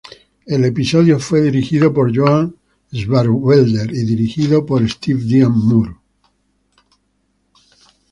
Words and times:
El 0.47 0.65
episodio 0.65 1.19
fue 1.19 1.47
escrito 1.47 1.93
por 1.93 2.09
John 2.11 2.55
Swartzwelder 2.91 3.93
y 3.93 4.03
dirigido 4.03 4.65
por 4.65 4.89
Steve 4.89 5.21
Dean 5.25 5.51
Moore. 5.51 5.95